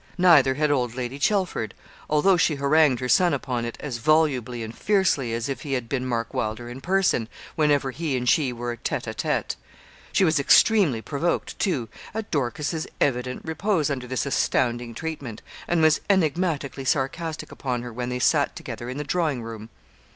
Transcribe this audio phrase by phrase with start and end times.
[0.17, 1.75] Neither had old Lady Chelford,
[2.09, 5.87] although she harangued her son upon it as volubly and fiercely as if he had
[5.87, 9.55] been Mark Wylder in person, whenever he and she were tête à tête.
[10.11, 16.01] She was extremely provoked, too, at Dorcas's evident repose under this astounding treatment, and was
[16.09, 19.69] enigmatically sarcastic upon her when they sat together in the drawing room.